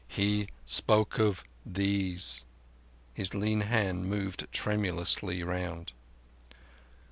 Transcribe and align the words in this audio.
"He 0.07 0.47
spoke 0.65 1.19
of 1.19 1.43
these." 1.63 2.43
His 3.13 3.35
lean 3.35 3.61
hand 3.61 4.07
moved 4.07 4.47
tremulously 4.51 5.43
round. 5.43 5.93